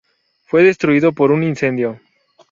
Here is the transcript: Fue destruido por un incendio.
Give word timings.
Fue 0.45 0.63
destruido 0.63 1.11
por 1.13 1.29
un 1.31 1.43
incendio. 1.43 1.99